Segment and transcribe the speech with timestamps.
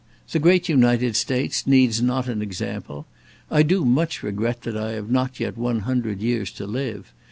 [0.31, 3.05] The great United States needs not an example.
[3.51, 7.13] I do much regret that I have not yet one hundred years to live.